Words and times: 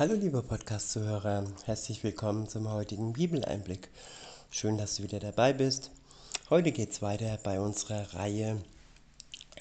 Hallo 0.00 0.14
liebe 0.14 0.42
Podcast-Zuhörer, 0.42 1.44
herzlich 1.66 2.02
willkommen 2.02 2.48
zum 2.48 2.72
heutigen 2.72 3.12
Bibeleinblick. 3.12 3.90
Schön, 4.50 4.78
dass 4.78 4.96
du 4.96 5.02
wieder 5.02 5.20
dabei 5.20 5.52
bist. 5.52 5.90
Heute 6.48 6.72
geht 6.72 6.92
es 6.92 7.02
weiter 7.02 7.38
bei 7.42 7.60
unserer 7.60 8.14
Reihe, 8.14 8.62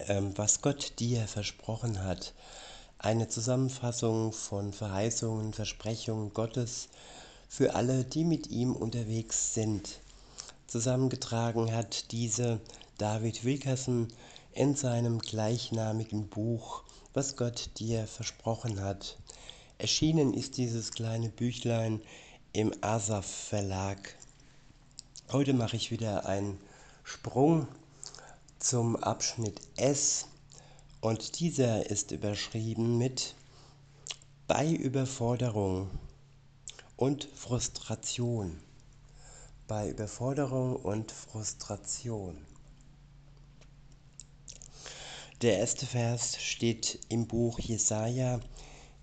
ähm, 0.08 0.32
was 0.38 0.62
Gott 0.62 0.94
dir 1.00 1.28
versprochen 1.28 2.06
hat. 2.06 2.34
Eine 3.00 3.28
Zusammenfassung 3.28 4.32
von 4.32 4.72
Verheißungen, 4.72 5.52
Versprechungen 5.52 6.34
Gottes 6.34 6.88
für 7.50 7.76
alle, 7.76 8.06
die 8.06 8.24
mit 8.24 8.48
ihm 8.48 8.78
unterwegs 8.78 9.54
sind. 9.54 10.00
Zusammengetragen 10.68 11.76
hat 11.76 12.14
diese 12.14 12.62
David 12.98 13.44
Wilkerson 13.44 14.08
in 14.54 14.74
seinem 14.74 15.20
gleichnamigen 15.20 16.30
Buch, 16.30 16.84
was 17.14 17.36
Gott 17.36 17.72
dir 17.78 18.08
versprochen 18.08 18.80
hat. 18.80 19.18
Erschienen 19.80 20.34
ist 20.34 20.58
dieses 20.58 20.92
kleine 20.92 21.30
Büchlein 21.30 22.02
im 22.52 22.74
Asaf 22.82 23.26
Verlag. 23.26 24.14
Heute 25.32 25.54
mache 25.54 25.78
ich 25.78 25.90
wieder 25.90 26.26
einen 26.26 26.60
Sprung 27.06 27.66
zum 28.60 28.98
Abschnitt 28.98 29.62
S 29.78 30.28
und 31.00 31.40
dieser 31.40 31.90
ist 31.90 32.12
überschrieben 32.12 32.98
mit 32.98 33.36
bei 34.48 34.70
Überforderung 34.70 35.90
und 36.98 37.30
Frustration. 37.34 38.60
Bei 39.66 39.88
Überforderung 39.90 40.76
und 40.76 41.10
Frustration. 41.10 42.36
Der 45.42 45.60
erste 45.60 45.86
Vers 45.86 46.36
steht 46.42 47.00
im 47.08 47.28
Buch 47.28 47.60
Jesaja 47.60 48.42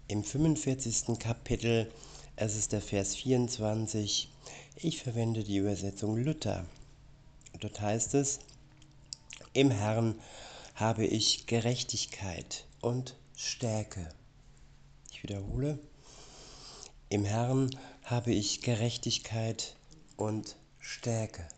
im 0.08 0.22
45. 0.22 1.18
Kapitel, 1.18 1.90
es 2.36 2.54
ist 2.56 2.72
der 2.72 2.80
Vers 2.80 3.16
24, 3.16 4.30
ich 4.76 5.02
verwende 5.02 5.42
die 5.42 5.56
Übersetzung 5.56 6.16
Luther. 6.16 6.64
Dort 7.58 7.80
heißt 7.80 8.14
es, 8.14 8.38
im 9.52 9.70
Herrn 9.70 10.14
habe 10.76 11.04
ich 11.04 11.46
Gerechtigkeit 11.46 12.66
und 12.80 13.16
Stärke. 13.34 14.08
Ich 15.10 15.24
wiederhole, 15.24 15.78
im 17.08 17.24
Herrn 17.24 17.70
habe 18.04 18.32
ich 18.32 18.60
Gerechtigkeit 18.60 19.74
und 20.16 20.56
Stärke. 20.78 21.48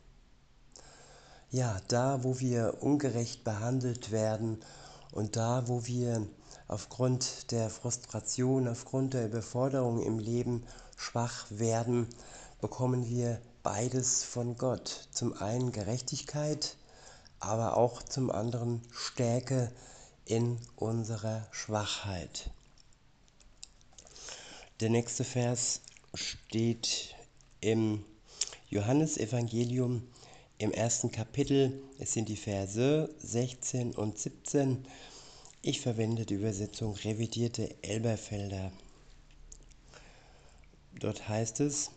Ja, 1.50 1.83
da, 1.89 2.25
wo 2.25 2.41
wir 2.41 2.78
ungerecht 2.81 3.44
behandelt 3.44 4.11
werden 4.11 4.59
und 5.12 5.37
da, 5.37 5.69
wo 5.69 5.87
wir 5.87 6.27
aufgrund 6.69 7.50
der 7.50 7.70
Frustration, 7.70 8.69
aufgrund 8.69 9.14
der 9.14 9.27
Überforderung 9.27 10.02
im 10.02 10.19
Leben 10.19 10.64
schwach 10.97 11.47
werden, 11.50 12.06
bekommen 12.60 13.08
wir 13.08 13.41
beides 13.62 14.22
von 14.22 14.56
Gott. 14.56 15.08
Zum 15.10 15.33
einen 15.33 15.72
Gerechtigkeit, 15.72 16.77
aber 17.41 17.77
auch 17.77 18.02
zum 18.02 18.30
anderen 18.30 18.83
Stärke 18.92 19.72
in 20.27 20.58
unserer 20.77 21.47
Schwachheit. 21.50 22.50
Der 24.80 24.91
nächste 24.91 25.25
Vers 25.25 25.80
steht 26.14 27.14
im 27.60 28.05
Johannesevangelium 28.69 30.06
im 30.58 30.72
ersten 30.72 31.10
Kapitel. 31.10 31.82
Es 31.98 32.12
sind 32.12 32.28
die 32.28 32.36
Verse 32.36 33.08
16 33.19 33.94
und 33.94 34.19
17 34.19 34.86
ich 35.62 35.81
verwende 35.81 36.25
die 36.25 36.34
Übersetzung 36.34 36.95
revidierte 36.95 37.75
Elberfelder. 37.83 38.73
Dort 40.98 41.28
heißt 41.28 41.61
es, 41.61 41.91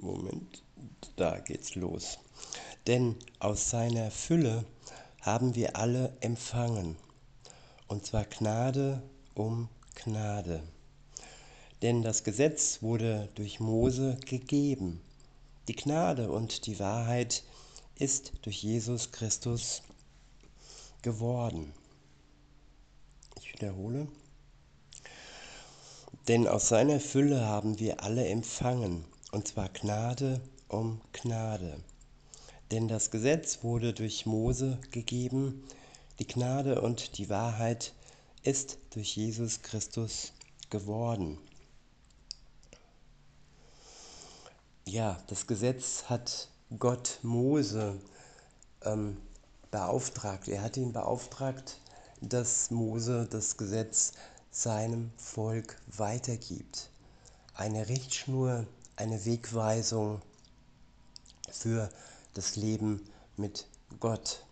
Moment, 0.00 0.62
da 1.16 1.38
geht's 1.38 1.74
los. 1.74 2.18
Denn 2.86 3.16
aus 3.38 3.70
seiner 3.70 4.10
Fülle 4.10 4.64
haben 5.22 5.54
wir 5.54 5.76
alle 5.76 6.14
empfangen, 6.20 6.96
und 7.88 8.04
zwar 8.04 8.24
Gnade 8.24 9.02
um 9.34 9.68
Gnade. 9.94 10.62
Denn 11.82 12.02
das 12.02 12.24
Gesetz 12.24 12.82
wurde 12.82 13.28
durch 13.34 13.60
Mose 13.60 14.18
gegeben. 14.26 15.00
Die 15.68 15.76
Gnade 15.76 16.30
und 16.30 16.66
die 16.66 16.78
Wahrheit 16.78 17.42
ist 17.98 18.32
durch 18.42 18.62
Jesus 18.62 19.12
Christus 19.12 19.82
geworden. 21.02 21.72
Ich 23.38 23.52
wiederhole. 23.52 24.08
Denn 26.28 26.48
aus 26.48 26.68
seiner 26.68 27.00
Fülle 27.00 27.44
haben 27.44 27.78
wir 27.78 28.02
alle 28.02 28.26
empfangen, 28.26 29.04
und 29.30 29.46
zwar 29.48 29.68
Gnade 29.68 30.40
um 30.68 31.00
Gnade. 31.12 31.78
Denn 32.70 32.88
das 32.88 33.10
Gesetz 33.10 33.62
wurde 33.62 33.92
durch 33.92 34.24
Mose 34.24 34.78
gegeben, 34.90 35.62
die 36.18 36.26
Gnade 36.26 36.80
und 36.80 37.18
die 37.18 37.28
Wahrheit 37.28 37.92
ist 38.42 38.78
durch 38.90 39.16
Jesus 39.16 39.62
Christus 39.62 40.32
geworden. 40.70 41.38
Ja, 44.86 45.22
das 45.28 45.46
Gesetz 45.46 46.04
hat 46.08 46.48
Gott 46.78 47.18
Mose 47.22 48.00
ähm, 48.82 49.18
beauftragt. 49.70 50.48
Er 50.48 50.62
hat 50.62 50.76
ihn 50.76 50.92
beauftragt, 50.92 51.78
dass 52.20 52.70
Mose 52.70 53.28
das 53.30 53.56
Gesetz 53.56 54.12
seinem 54.50 55.10
Volk 55.16 55.76
weitergibt. 55.88 56.90
Eine 57.54 57.88
Richtschnur, 57.88 58.66
eine 58.96 59.24
Wegweisung 59.24 60.22
für 61.50 61.90
das 62.32 62.56
Leben 62.56 63.04
mit 63.36 63.66
Gott. 64.00 64.44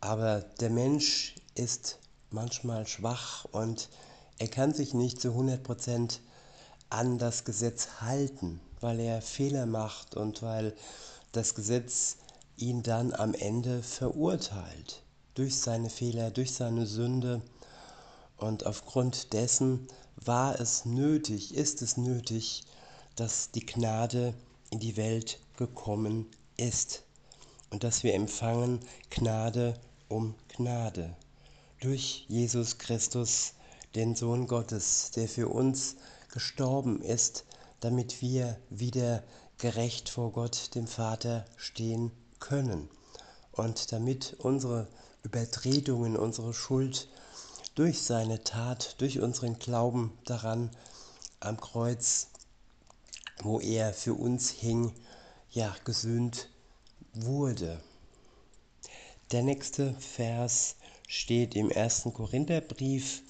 Aber 0.00 0.40
der 0.40 0.70
Mensch 0.70 1.34
ist 1.54 1.98
manchmal 2.30 2.86
schwach 2.86 3.44
und 3.52 3.88
er 4.38 4.48
kann 4.48 4.72
sich 4.72 4.94
nicht 4.94 5.20
zu 5.20 5.28
100% 5.28 6.20
an 6.90 7.18
das 7.18 7.44
Gesetz 7.44 7.88
halten 8.00 8.60
weil 8.80 9.00
er 9.00 9.22
Fehler 9.22 9.66
macht 9.66 10.16
und 10.16 10.42
weil 10.42 10.74
das 11.32 11.54
Gesetz 11.54 12.16
ihn 12.56 12.82
dann 12.82 13.12
am 13.12 13.34
Ende 13.34 13.82
verurteilt 13.82 15.02
durch 15.34 15.58
seine 15.58 15.90
Fehler, 15.90 16.30
durch 16.30 16.52
seine 16.52 16.86
Sünde. 16.86 17.42
Und 18.36 18.66
aufgrund 18.66 19.32
dessen 19.32 19.86
war 20.16 20.58
es 20.60 20.84
nötig, 20.84 21.54
ist 21.54 21.82
es 21.82 21.96
nötig, 21.96 22.64
dass 23.16 23.50
die 23.50 23.64
Gnade 23.64 24.34
in 24.70 24.80
die 24.80 24.96
Welt 24.96 25.38
gekommen 25.56 26.26
ist 26.56 27.02
und 27.70 27.84
dass 27.84 28.02
wir 28.02 28.14
empfangen 28.14 28.80
Gnade 29.10 29.78
um 30.08 30.34
Gnade 30.48 31.14
durch 31.80 32.24
Jesus 32.28 32.78
Christus, 32.78 33.52
den 33.94 34.14
Sohn 34.14 34.46
Gottes, 34.46 35.10
der 35.14 35.28
für 35.28 35.48
uns 35.48 35.96
gestorben 36.32 37.02
ist, 37.02 37.44
damit 37.80 38.22
wir 38.22 38.58
wieder 38.70 39.22
gerecht 39.58 40.08
vor 40.08 40.32
Gott, 40.32 40.74
dem 40.74 40.86
Vater, 40.86 41.44
stehen 41.56 42.10
können. 42.38 42.88
Und 43.52 43.92
damit 43.92 44.36
unsere 44.38 44.86
Übertretungen, 45.22 46.16
unsere 46.16 46.52
Schuld 46.52 47.08
durch 47.74 48.02
seine 48.02 48.44
Tat, 48.44 49.00
durch 49.00 49.20
unseren 49.20 49.58
Glauben 49.58 50.16
daran 50.24 50.70
am 51.40 51.60
Kreuz, 51.60 52.28
wo 53.42 53.60
er 53.60 53.92
für 53.92 54.14
uns 54.14 54.50
hing, 54.50 54.92
ja, 55.50 55.74
gesühnt 55.84 56.48
wurde. 57.12 57.80
Der 59.32 59.42
nächste 59.42 59.94
Vers 59.94 60.76
steht 61.08 61.54
im 61.54 61.70
ersten 61.70 62.12
Korintherbrief, 62.12 63.22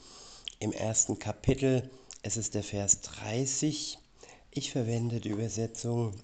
im 0.58 0.72
ersten 0.72 1.18
Kapitel. 1.18 1.90
Es 2.22 2.36
ist 2.36 2.54
der 2.54 2.62
Vers 2.62 3.00
30. 3.00 3.98
Ich 4.58 4.70
verwende 4.70 5.20
die 5.20 5.28
Übersetzung 5.28 6.14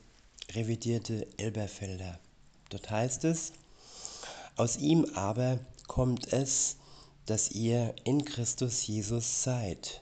revidierte 0.52 1.26
Elberfelder. 1.36 2.18
Dort 2.70 2.88
heißt 2.90 3.24
es, 3.24 3.52
aus 4.56 4.78
ihm 4.78 5.04
aber 5.12 5.58
kommt 5.86 6.32
es, 6.32 6.76
dass 7.26 7.50
ihr 7.50 7.94
in 8.04 8.24
Christus 8.24 8.86
Jesus 8.86 9.42
seid, 9.42 10.00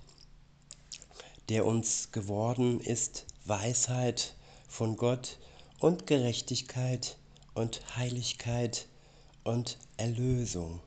der 1.48 1.66
uns 1.66 2.12
geworden 2.12 2.78
ist 2.80 3.26
Weisheit 3.46 4.36
von 4.68 4.96
Gott 4.96 5.36
und 5.80 6.06
Gerechtigkeit 6.06 7.16
und 7.54 7.96
Heiligkeit 7.96 8.86
und 9.42 9.76
Erlösung. 9.96 10.78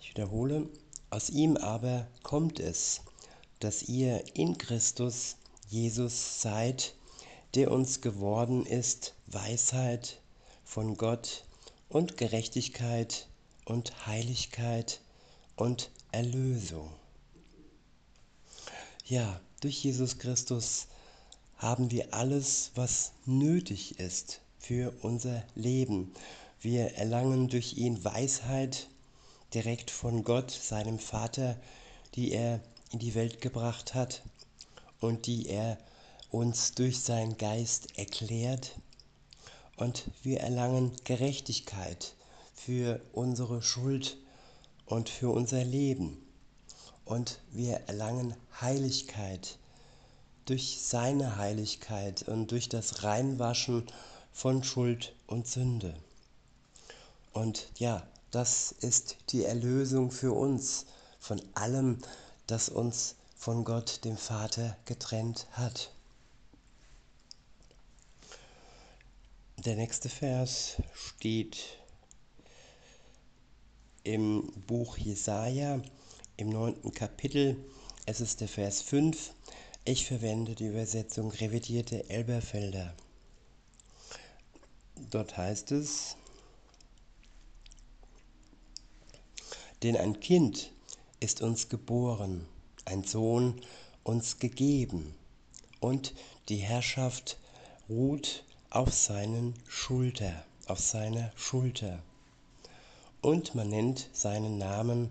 Ich 0.00 0.08
wiederhole, 0.08 0.70
aus 1.10 1.28
ihm 1.28 1.58
aber 1.58 2.06
kommt 2.22 2.60
es, 2.60 3.02
dass 3.62 3.84
ihr 3.84 4.24
in 4.34 4.58
Christus 4.58 5.36
Jesus 5.68 6.42
seid, 6.42 6.94
der 7.54 7.70
uns 7.70 8.00
geworden 8.00 8.66
ist 8.66 9.14
Weisheit 9.28 10.20
von 10.64 10.96
Gott 10.96 11.44
und 11.88 12.16
Gerechtigkeit 12.16 13.28
und 13.64 14.06
Heiligkeit 14.06 15.00
und 15.54 15.90
Erlösung. 16.10 16.90
Ja, 19.04 19.40
durch 19.60 19.84
Jesus 19.84 20.18
Christus 20.18 20.88
haben 21.56 21.92
wir 21.92 22.12
alles, 22.14 22.72
was 22.74 23.12
nötig 23.26 24.00
ist 24.00 24.40
für 24.58 24.92
unser 25.02 25.44
Leben. 25.54 26.12
Wir 26.60 26.94
erlangen 26.96 27.46
durch 27.48 27.74
ihn 27.76 28.02
Weisheit 28.04 28.88
direkt 29.54 29.92
von 29.92 30.24
Gott, 30.24 30.50
seinem 30.50 30.98
Vater, 30.98 31.56
die 32.16 32.32
er 32.32 32.60
in 32.92 32.98
die 32.98 33.14
Welt 33.14 33.40
gebracht 33.40 33.94
hat 33.94 34.22
und 35.00 35.26
die 35.26 35.48
er 35.48 35.78
uns 36.30 36.72
durch 36.72 37.00
seinen 37.00 37.36
Geist 37.36 37.98
erklärt. 37.98 38.76
Und 39.76 40.10
wir 40.22 40.40
erlangen 40.40 40.92
Gerechtigkeit 41.04 42.14
für 42.54 43.00
unsere 43.12 43.62
Schuld 43.62 44.16
und 44.86 45.08
für 45.08 45.30
unser 45.30 45.64
Leben. 45.64 46.22
Und 47.04 47.40
wir 47.50 47.80
erlangen 47.88 48.34
Heiligkeit 48.60 49.58
durch 50.44 50.78
seine 50.80 51.36
Heiligkeit 51.36 52.22
und 52.28 52.50
durch 52.50 52.68
das 52.68 53.02
Reinwaschen 53.02 53.86
von 54.32 54.62
Schuld 54.62 55.14
und 55.26 55.46
Sünde. 55.46 55.94
Und 57.32 57.68
ja, 57.78 58.06
das 58.30 58.72
ist 58.72 59.16
die 59.30 59.44
Erlösung 59.44 60.10
für 60.10 60.32
uns 60.32 60.86
von 61.18 61.40
allem, 61.54 61.98
das 62.46 62.68
uns 62.68 63.16
von 63.36 63.64
Gott, 63.64 64.04
dem 64.04 64.16
Vater, 64.16 64.76
getrennt 64.84 65.46
hat. 65.52 65.92
Der 69.64 69.76
nächste 69.76 70.08
Vers 70.08 70.76
steht 70.92 71.78
im 74.02 74.52
Buch 74.66 74.96
Jesaja 74.96 75.80
im 76.36 76.48
neunten 76.48 76.92
Kapitel. 76.92 77.56
Es 78.06 78.20
ist 78.20 78.40
der 78.40 78.48
Vers 78.48 78.82
5. 78.82 79.32
Ich 79.84 80.06
verwende 80.06 80.54
die 80.54 80.66
Übersetzung 80.66 81.30
revidierte 81.30 82.08
Elberfelder. 82.10 82.94
Dort 85.10 85.36
heißt 85.36 85.72
es, 85.72 86.16
denn 89.82 89.96
ein 89.96 90.18
Kind 90.20 90.71
ist 91.22 91.40
uns 91.40 91.68
geboren, 91.68 92.46
ein 92.84 93.04
Sohn 93.04 93.60
uns 94.02 94.38
gegeben, 94.38 95.14
und 95.80 96.14
die 96.48 96.56
Herrschaft 96.56 97.38
ruht 97.88 98.44
auf 98.70 98.92
seinen 98.92 99.54
Schulter, 99.68 100.44
auf 100.66 100.80
seiner 100.80 101.30
Schulter. 101.36 102.02
Und 103.20 103.54
man 103.54 103.68
nennt 103.68 104.08
seinen 104.12 104.58
Namen 104.58 105.10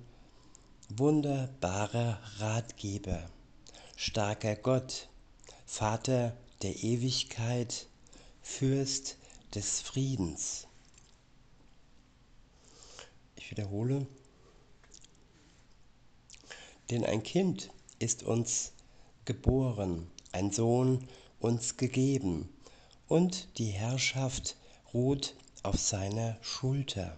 wunderbarer 0.90 2.20
Ratgeber, 2.40 3.30
starker 3.96 4.56
Gott, 4.56 5.08
Vater 5.66 6.36
der 6.62 6.84
Ewigkeit, 6.84 7.88
Fürst 8.42 9.18
des 9.56 9.80
Friedens. 9.80 10.68
Ich 13.36 13.50
wiederhole, 13.52 14.08
denn 16.92 17.06
ein 17.06 17.24
Kind 17.24 17.72
ist 18.00 18.24
uns 18.24 18.74
geboren, 19.26 20.08
ein 20.34 20.52
Sohn 20.52 21.08
uns 21.40 21.78
gegeben, 21.78 22.50
und 23.08 23.58
die 23.58 23.72
Herrschaft 23.72 24.56
ruht 24.94 25.36
auf 25.64 25.80
seiner 25.80 26.38
Schulter. 26.42 27.18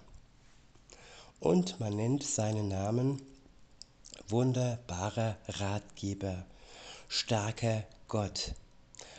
Und 1.39 1.79
man 1.79 1.95
nennt 1.95 2.23
seinen 2.23 2.67
Namen 2.67 3.21
wunderbarer 4.27 5.37
Ratgeber, 5.47 6.45
starker 7.07 7.83
Gott, 8.07 8.53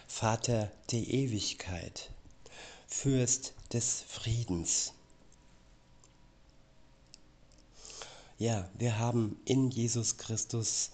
Vater 0.07 0.71
der 0.91 1.01
Ewigkeit, 1.01 2.11
Fürst 2.87 3.55
des 3.73 4.03
Friedens. 4.09 4.93
Ja, 8.45 8.69
wir 8.75 8.99
haben 8.99 9.41
in 9.47 9.71
Jesus 9.71 10.19
Christus 10.19 10.91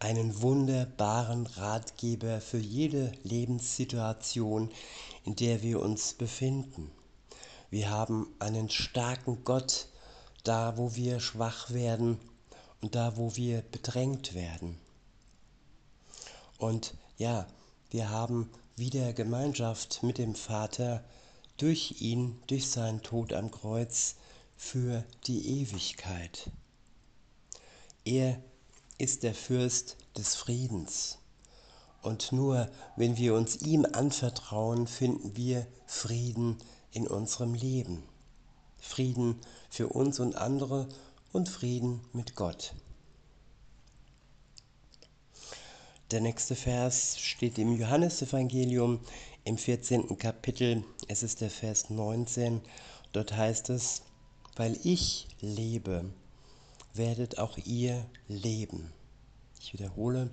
einen 0.00 0.42
wunderbaren 0.42 1.46
Ratgeber 1.46 2.40
für 2.40 2.58
jede 2.58 3.12
Lebenssituation, 3.22 4.72
in 5.24 5.36
der 5.36 5.62
wir 5.62 5.80
uns 5.80 6.14
befinden. 6.14 6.90
Wir 7.70 7.88
haben 7.90 8.26
einen 8.40 8.68
starken 8.68 9.44
Gott 9.44 9.86
da, 10.42 10.76
wo 10.76 10.96
wir 10.96 11.20
schwach 11.20 11.70
werden 11.70 12.18
und 12.80 12.96
da, 12.96 13.16
wo 13.16 13.36
wir 13.36 13.62
bedrängt 13.62 14.34
werden. 14.34 14.76
Und 16.58 16.94
ja, 17.16 17.46
wir 17.90 18.10
haben 18.10 18.50
wieder 18.74 19.12
Gemeinschaft 19.12 20.02
mit 20.02 20.18
dem 20.18 20.34
Vater 20.34 21.04
durch 21.58 22.00
ihn, 22.00 22.42
durch 22.48 22.68
seinen 22.68 23.02
Tod 23.02 23.32
am 23.34 23.52
Kreuz 23.52 24.16
für 24.56 25.04
die 25.28 25.60
Ewigkeit. 25.60 26.50
Er 28.10 28.42
ist 28.96 29.22
der 29.22 29.34
Fürst 29.34 29.98
des 30.16 30.34
Friedens. 30.34 31.18
Und 32.00 32.32
nur 32.32 32.70
wenn 32.96 33.18
wir 33.18 33.34
uns 33.34 33.56
ihm 33.56 33.84
anvertrauen, 33.84 34.86
finden 34.86 35.36
wir 35.36 35.66
Frieden 35.86 36.56
in 36.90 37.06
unserem 37.06 37.52
Leben. 37.52 38.02
Frieden 38.78 39.38
für 39.68 39.88
uns 39.88 40.20
und 40.20 40.36
andere 40.36 40.88
und 41.32 41.50
Frieden 41.50 42.00
mit 42.14 42.34
Gott. 42.34 42.72
Der 46.10 46.22
nächste 46.22 46.56
Vers 46.56 47.18
steht 47.18 47.58
im 47.58 47.76
Johannesevangelium 47.76 49.00
im 49.44 49.58
14. 49.58 50.16
Kapitel. 50.16 50.82
Es 51.08 51.22
ist 51.22 51.42
der 51.42 51.50
Vers 51.50 51.90
19. 51.90 52.62
Dort 53.12 53.36
heißt 53.36 53.68
es, 53.68 54.00
weil 54.56 54.78
ich 54.82 55.28
lebe, 55.42 56.06
werdet 56.98 57.38
auch 57.38 57.56
ihr 57.58 58.04
leben. 58.28 58.92
Ich 59.60 59.72
wiederhole, 59.72 60.30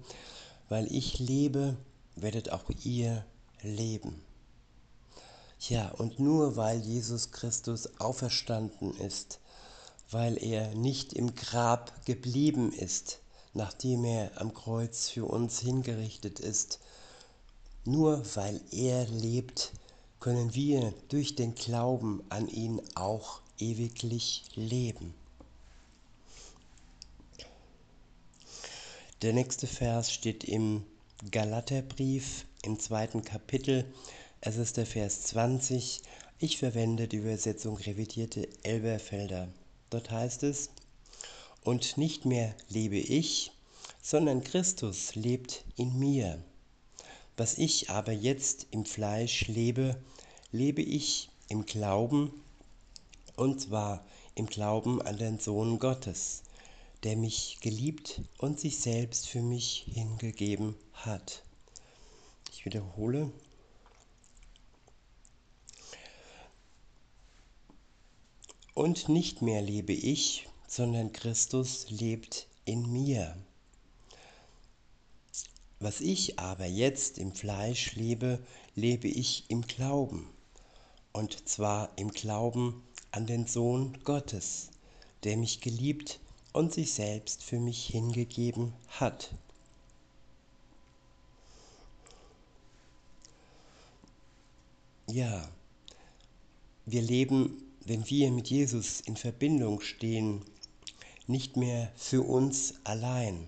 weil 0.68 0.92
ich 0.92 1.20
lebe, 1.20 1.78
werdet 2.16 2.52
auch 2.52 2.66
ihr 2.84 3.26
leben. 3.62 4.22
Ja, 5.60 5.90
und 5.92 6.20
nur 6.20 6.58
weil 6.58 6.80
Jesus 6.80 7.32
Christus 7.32 8.00
auferstanden 8.00 8.96
ist, 8.98 9.40
weil 10.12 10.38
er 10.44 10.76
nicht 10.76 11.14
im 11.14 11.34
Grab 11.34 12.06
geblieben 12.06 12.72
ist, 12.72 13.20
nachdem 13.54 14.04
er 14.04 14.40
am 14.40 14.54
Kreuz 14.54 15.10
für 15.10 15.26
uns 15.26 15.60
hingerichtet 15.60 16.40
ist. 16.40 16.80
Nur 17.86 18.24
weil 18.36 18.62
er 18.72 19.08
lebt, 19.08 19.72
können 20.20 20.54
wir 20.54 20.94
durch 21.10 21.36
den 21.36 21.56
Glauben 21.56 22.24
an 22.30 22.48
ihn 22.48 22.82
auch 22.96 23.42
ewiglich 23.58 24.44
leben. 24.56 25.14
Der 29.22 29.32
nächste 29.32 29.66
Vers 29.66 30.12
steht 30.12 30.44
im 30.44 30.84
Galaterbrief 31.32 32.46
im 32.64 32.78
zweiten 32.80 33.24
Kapitel. 33.24 33.86
Es 34.42 34.58
ist 34.58 34.76
der 34.76 34.86
Vers 34.86 35.24
20. 35.24 36.02
Ich 36.40 36.58
verwende 36.58 37.08
die 37.08 37.18
Übersetzung 37.18 37.78
revidierte 37.78 38.50
Elberfelder. 38.64 39.48
Dort 39.90 40.12
heißt 40.12 40.44
es, 40.44 40.70
und 41.64 41.98
nicht 41.98 42.26
mehr 42.26 42.54
lebe 42.68 42.98
ich, 42.98 43.54
sondern 44.02 44.44
Christus 44.44 45.16
lebt 45.16 45.64
in 45.78 45.98
mir. 45.98 46.44
Was 47.38 47.58
ich 47.58 47.90
aber 47.90 48.12
jetzt 48.12 48.68
im 48.72 48.84
Fleisch 48.84 49.48
lebe, 49.48 49.96
lebe 50.52 50.82
ich 50.82 51.30
im 51.48 51.66
Glauben, 51.66 52.34
und 53.38 53.62
zwar 53.62 54.06
im 54.36 54.48
Glauben 54.48 55.02
an 55.02 55.18
den 55.18 55.40
Sohn 55.40 55.80
Gottes, 55.80 56.44
der 57.06 57.16
mich 57.16 57.60
geliebt 57.62 58.22
und 58.40 58.60
sich 58.60 58.80
selbst 58.80 59.28
für 59.28 59.44
mich 59.44 59.86
hingegeben 59.94 60.76
hat. 60.92 61.44
Ich 62.52 62.66
wiederhole. 62.66 63.32
Und 68.74 69.08
nicht 69.08 69.44
mehr 69.44 69.62
lebe 69.62 69.94
ich, 69.94 70.48
sondern 70.68 71.14
Christus 71.14 71.92
lebt 71.92 72.48
in 72.66 72.92
mir. 72.92 73.38
Was 75.80 76.02
ich 76.02 76.40
aber 76.40 76.66
jetzt 76.66 77.20
im 77.20 77.36
Fleisch 77.36 77.94
lebe, 77.94 78.44
lebe 78.74 79.08
ich 79.08 79.46
im 79.50 79.62
Glauben. 79.62 80.28
Und 81.12 81.48
zwar 81.48 81.96
im 82.00 82.10
Glauben 82.10 82.82
an 83.12 83.28
den 83.28 83.46
Sohn 83.46 84.00
Gottes, 84.04 84.72
der 85.24 85.38
mich 85.38 85.62
geliebt 85.62 86.20
und 86.56 86.74
sich 86.74 86.94
selbst 86.94 87.44
für 87.44 87.60
mich 87.60 87.86
hingegeben 87.88 88.74
hat. 88.88 89.36
Ja, 95.08 95.48
wir 96.86 97.02
leben 97.02 97.66
wenn 97.86 98.10
wir 98.10 98.32
mit 98.32 98.50
Jesus 98.50 99.00
in 99.02 99.16
Verbindung 99.16 99.80
stehen, 99.80 100.42
nicht 101.28 101.56
mehr 101.56 101.92
für 101.96 102.24
uns 102.24 102.74
allein 102.84 103.48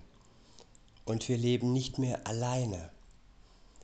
und 1.04 1.28
wir 1.28 1.36
leben 1.36 1.72
nicht 1.72 1.98
mehr 1.98 2.26
alleine, 2.26 2.90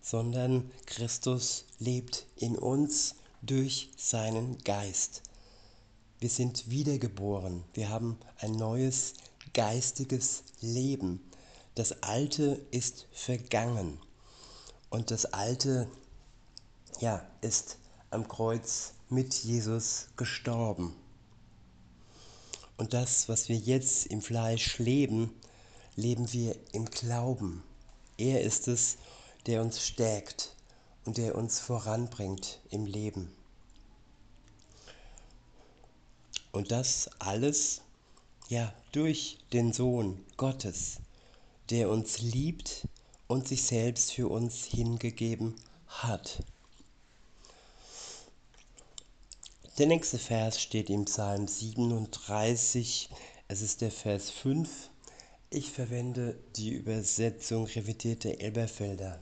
sondern 0.00 0.71
Christus 0.87 1.64
lebt 1.81 2.26
in 2.37 2.57
uns 2.57 3.16
durch 3.43 3.90
seinen 3.97 4.59
Geist. 4.59 5.23
Wir 6.25 6.31
sind 6.31 6.71
wiedergeboren, 6.71 7.64
wir 7.75 7.90
haben 7.90 8.16
ein 8.38 8.52
neues 8.52 9.12
geistiges 9.52 10.43
Leben. 10.62 11.21
Das 11.75 12.02
Alte 12.02 12.64
ist 12.71 13.07
vergangen 13.12 14.00
und 14.88 15.11
das 15.11 15.26
Alte 15.26 15.87
ja, 16.99 17.23
ist 17.43 17.76
am 18.09 18.26
Kreuz 18.26 18.95
mit 19.11 19.35
Jesus 19.35 20.07
gestorben. 20.16 20.97
Und 22.78 22.95
das, 22.95 23.28
was 23.28 23.50
wir 23.50 23.59
jetzt 23.59 24.07
im 24.07 24.23
Fleisch 24.23 24.78
leben, 24.78 25.31
leben 25.95 26.33
wir 26.33 26.57
im 26.73 26.87
Glauben. 26.87 27.62
Er 28.16 28.40
ist 28.40 28.66
es, 28.66 28.97
der 29.45 29.61
uns 29.61 29.87
stärkt 29.87 30.57
und 31.04 31.19
der 31.19 31.35
uns 31.35 31.61
voranbringt 31.61 32.62
im 32.71 32.87
Leben. 32.87 33.31
Und 36.54 36.70
das 36.70 37.11
alles 37.18 37.80
ja 38.49 38.73
durch 38.92 39.38
den 39.52 39.73
Sohn 39.73 40.25
Gottes, 40.37 40.99
der 41.68 41.90
uns 41.90 42.20
liebt 42.20 42.87
und 43.26 43.49
sich 43.49 43.64
selbst 43.64 44.12
für 44.12 44.28
uns 44.28 44.64
hingegeben 44.64 45.56
hat. 45.88 46.44
Der 49.78 49.87
nächste 49.88 50.20
Vers 50.20 50.62
steht 50.62 50.90
im 50.90 51.06
Psalm 51.06 51.49
37, 51.49 53.11
es 53.49 53.61
ist 53.61 53.80
der 53.80 53.90
Vers 53.90 54.30
5. 54.30 54.90
Ich 55.50 55.73
verwende 55.73 56.38
die 56.54 56.70
Übersetzung 56.70 57.64
revidierte 57.66 58.38
Elberfelder. 58.38 59.18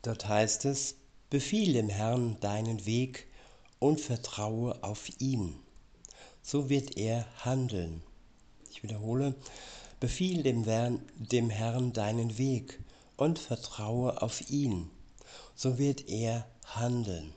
Dort 0.00 0.26
heißt 0.26 0.64
es, 0.64 0.94
befiehl 1.28 1.74
dem 1.74 1.90
Herrn 1.90 2.40
deinen 2.40 2.86
Weg 2.86 3.26
und 3.78 4.00
vertraue 4.00 4.82
auf 4.82 5.10
ihn. 5.20 5.61
So 6.42 6.68
wird 6.68 6.96
er 6.96 7.26
handeln. 7.44 8.02
Ich 8.70 8.82
wiederhole, 8.82 9.34
befiehl 10.00 10.42
dem, 10.42 10.64
dem 11.16 11.50
Herrn 11.50 11.92
deinen 11.92 12.38
Weg 12.38 12.80
und 13.16 13.38
vertraue 13.38 14.20
auf 14.20 14.50
ihn. 14.50 14.90
So 15.54 15.78
wird 15.78 16.08
er 16.08 16.46
handeln 16.64 17.32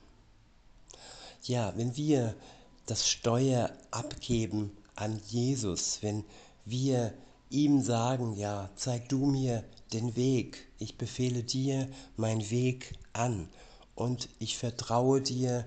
ja, 1.48 1.72
wenn 1.76 1.96
wir 1.96 2.34
das 2.86 3.08
Steuer 3.08 3.70
abgeben 3.90 4.76
an 4.94 5.20
Jesus, 5.28 5.98
wenn 6.02 6.24
wir 6.64 7.12
ihm 7.50 7.82
sagen, 7.82 8.36
ja, 8.36 8.70
zeig 8.76 9.08
du 9.08 9.26
mir 9.26 9.64
den 9.92 10.16
Weg, 10.16 10.66
ich 10.78 10.98
befehle 10.98 11.42
dir 11.42 11.88
mein 12.16 12.50
Weg 12.50 12.92
an 13.12 13.48
und 13.94 14.28
ich 14.38 14.56
vertraue 14.56 15.20
dir 15.20 15.64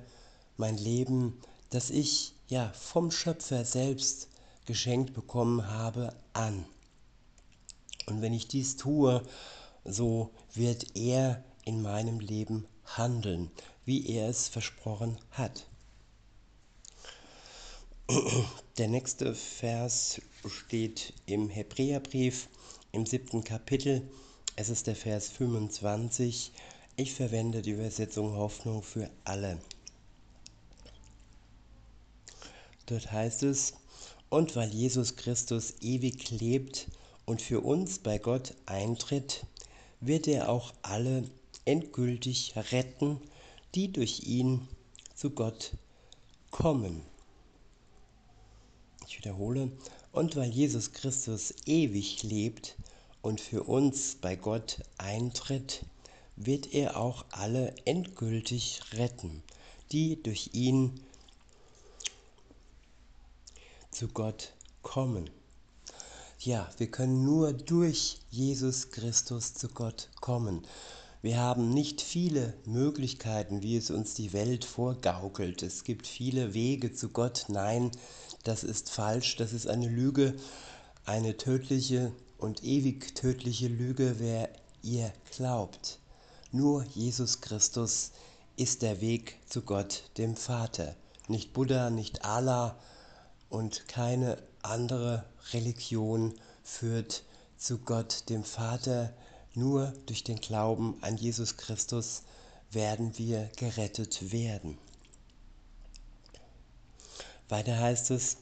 mein 0.58 0.78
Leben, 0.78 1.40
das 1.70 1.90
ich 1.90 2.34
ja 2.48 2.72
vom 2.74 3.12
Schöpfer 3.12 3.66
selbst 3.66 4.28
geschenkt 4.66 5.14
bekommen 5.14 5.68
habe, 5.68 6.14
an. 6.34 6.66
Und 8.08 8.22
wenn 8.22 8.34
ich 8.34 8.48
dies 8.48 8.76
tue, 8.76 9.24
so 9.86 10.32
wird 10.54 10.96
er 10.96 11.44
in 11.66 11.82
meinem 11.82 12.20
Leben 12.20 12.68
handeln, 12.86 13.52
wie 13.86 14.08
er 14.08 14.30
es 14.30 14.48
versprochen 14.48 15.18
hat. 15.32 15.66
Der 18.78 18.88
nächste 18.88 19.36
Vers 19.36 20.22
steht 20.48 21.14
im 21.26 21.50
Hebräerbrief 21.50 22.48
im 22.92 23.06
siebten 23.06 23.44
Kapitel. 23.44 24.02
Es 24.56 24.70
ist 24.70 24.88
der 24.88 24.96
Vers 24.96 25.30
25. 25.30 26.52
Ich 26.96 27.14
verwende 27.14 27.62
die 27.62 27.72
Übersetzung 27.72 28.36
Hoffnung 28.36 28.82
für 28.82 29.10
alle. 29.26 29.60
Dort 32.90 33.12
heißt 33.12 33.44
es, 33.44 33.74
und 34.30 34.56
weil 34.56 34.74
Jesus 34.74 35.16
Christus 35.16 35.76
ewig 35.82 36.32
lebt 36.32 36.88
und 37.28 37.40
für 37.40 37.62
uns 37.62 38.00
bei 38.00 38.18
Gott 38.18 38.56
eintritt, 38.66 39.46
wird 40.02 40.28
er 40.28 40.50
auch 40.50 40.74
alle 40.82 41.24
endgültig 41.66 42.56
retten, 42.72 43.22
die 43.76 43.94
durch 43.94 44.24
ihn 44.24 44.68
zu 45.14 45.30
Gott 45.30 45.74
kommen. 46.50 47.04
Ich 49.08 49.20
wiederhole, 49.20 49.72
und 50.12 50.36
weil 50.36 50.50
Jesus 50.50 50.92
Christus 50.92 51.54
ewig 51.68 52.24
lebt 52.24 52.76
und 53.22 53.40
für 53.40 53.66
uns 53.66 54.16
bei 54.20 54.36
Gott 54.36 54.82
eintritt, 54.98 55.86
wird 56.38 56.74
er 56.74 56.98
auch 56.98 57.24
alle 57.30 57.72
endgültig 57.86 58.82
retten, 58.94 59.44
die 59.92 60.24
durch 60.24 60.50
ihn 60.54 61.00
zu 64.00 64.08
Gott 64.08 64.54
kommen. 64.82 65.30
Ja, 66.40 66.70
wir 66.78 66.90
können 66.90 67.26
nur 67.26 67.52
durch 67.52 68.20
Jesus 68.30 68.92
Christus 68.92 69.56
zu 69.56 69.68
Gott 69.68 70.08
kommen. 70.22 70.66
Wir 71.22 71.38
haben 71.40 71.74
nicht 71.74 72.00
viele 72.00 72.54
Möglichkeiten, 72.64 73.62
wie 73.62 73.76
es 73.76 73.92
uns 73.92 74.14
die 74.14 74.32
Welt 74.32 74.64
vorgaukelt. 74.64 75.64
Es 75.64 75.84
gibt 75.84 76.08
viele 76.08 76.54
Wege 76.54 76.94
zu 76.94 77.10
Gott. 77.10 77.48
Nein, 77.50 77.92
das 78.46 78.64
ist 78.64 78.90
falsch, 78.90 79.36
das 79.36 79.52
ist 79.52 79.68
eine 79.68 79.90
Lüge, 79.90 80.34
eine 81.04 81.36
tödliche 81.36 82.14
und 82.38 82.64
ewig 82.64 83.16
tödliche 83.16 83.68
Lüge, 83.68 84.16
wer 84.20 84.48
ihr 84.82 85.12
glaubt. 85.36 86.00
Nur 86.54 86.86
Jesus 86.96 87.42
Christus 87.42 88.12
ist 88.56 88.82
der 88.82 89.02
Weg 89.02 89.40
zu 89.50 89.62
Gott, 89.62 90.04
dem 90.18 90.38
Vater. 90.38 90.96
Nicht 91.28 91.52
Buddha, 91.52 91.90
nicht 91.90 92.24
Allah 92.24 92.80
und 93.50 93.88
keine 93.88 94.42
andere 94.62 95.26
Religion 95.54 96.34
führt 96.64 97.24
zu 97.58 97.80
Gott, 97.80 98.30
dem 98.30 98.44
Vater. 98.44 99.14
Nur 99.54 99.94
durch 100.06 100.24
den 100.24 100.40
Glauben 100.40 100.98
an 101.02 101.18
Jesus 101.18 101.58
Christus 101.58 102.24
werden 102.72 103.18
wir 103.18 103.50
gerettet 103.58 104.32
werden. 104.32 104.78
Weiter 107.50 107.80
heißt 107.80 108.12
es, 108.12 108.38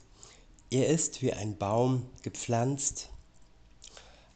er 0.69 0.87
ist 0.87 1.21
wie 1.21 1.31
ein 1.31 1.57
Baum 1.57 2.09
gepflanzt 2.23 3.09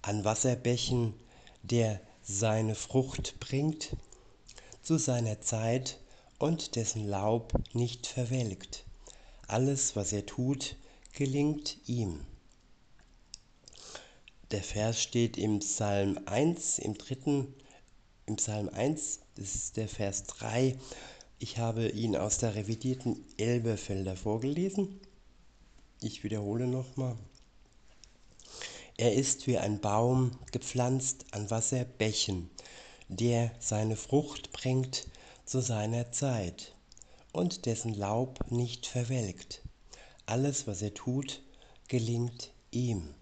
an 0.02 0.24
Wasserbächen, 0.24 1.14
der 1.62 2.00
seine 2.24 2.76
Frucht 2.76 3.40
bringt 3.42 3.96
zu 4.82 4.98
seiner 4.98 5.42
Zeit 5.42 6.00
und 6.40 6.76
dessen 6.76 7.08
Laub 7.08 7.54
nicht 7.74 8.08
verwelkt. 8.08 8.86
Alles, 9.52 9.98
was 9.98 10.14
er 10.14 10.26
tut, 10.26 10.78
gelingt 11.12 11.78
ihm. 11.86 12.22
Der 14.52 14.64
Vers 14.64 15.02
steht 15.02 15.36
im 15.36 15.60
Psalm 15.60 16.18
1, 16.26 16.80
im 16.80 16.98
dritten, 16.98 17.54
im 18.28 18.38
Psalm 18.38 18.70
1, 18.70 19.20
das 19.36 19.56
ist 19.56 19.76
der 19.76 19.90
Vers 19.90 20.24
3. 20.24 20.78
Ich 21.40 21.58
habe 21.58 21.90
ihn 21.90 22.16
aus 22.16 22.38
der 22.38 22.56
revidierten 22.56 23.26
Elberfelder 23.36 24.16
vorgelesen. 24.16 25.02
Ich 26.00 26.24
wiederhole 26.24 26.66
nochmal. 26.66 27.18
Er 28.96 29.14
ist 29.16 29.48
wie 29.48 29.58
ein 29.58 29.82
Baum 29.82 30.32
gepflanzt 30.54 31.26
an 31.32 31.52
Wasserbächen, 31.52 32.50
der 33.10 33.52
seine 33.60 33.98
Frucht 33.98 34.54
bringt 34.54 35.10
zu 35.44 35.60
seiner 35.60 36.14
Zeit 36.14 36.74
und 37.32 37.66
dessen 37.66 37.94
Laub 37.94 38.40
nicht 38.50 38.86
verwelkt. 38.86 39.62
Alles, 40.26 40.68
was 40.68 40.82
er 40.82 40.94
tut, 40.94 41.42
gelingt 41.88 42.52
ihm. 42.72 43.14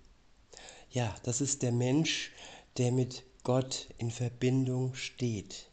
Ja, 0.92 1.16
das 1.24 1.42
ist 1.42 1.62
der 1.62 1.72
Mensch, 1.72 2.32
der 2.78 2.92
mit 2.92 3.24
Gott 3.44 3.90
in 3.98 4.12
Verbindung 4.12 4.96
steht. 4.96 5.68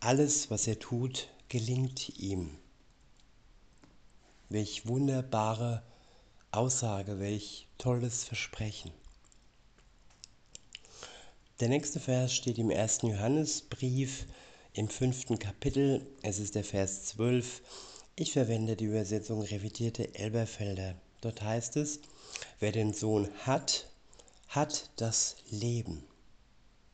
Alles, 0.00 0.50
was 0.50 0.66
er 0.66 0.78
tut, 0.78 1.28
gelingt 1.48 2.18
ihm. 2.18 2.56
Welch 4.48 4.86
wunderbare 4.86 5.82
Aussage, 6.50 7.18
welch 7.18 7.66
tolles 7.78 8.24
Versprechen. 8.24 8.92
Der 11.60 11.68
nächste 11.68 12.00
Vers 12.00 12.34
steht 12.34 12.58
im 12.58 12.70
ersten 12.70 13.06
Johannesbrief 13.08 14.26
im 14.74 14.88
fünften 14.88 15.38
Kapitel. 15.38 16.04
Es 16.22 16.40
ist 16.40 16.56
der 16.56 16.64
Vers 16.64 17.04
12. 17.04 17.62
Ich 18.16 18.32
verwende 18.32 18.74
die 18.74 18.86
Übersetzung 18.86 19.40
revidierte 19.42 20.16
Elberfelder. 20.16 20.96
Dort 21.20 21.42
heißt 21.42 21.76
es, 21.76 22.00
wer 22.58 22.72
den 22.72 22.92
Sohn 22.92 23.28
hat, 23.46 23.88
hat 24.48 24.90
das 24.96 25.36
Leben. 25.48 26.02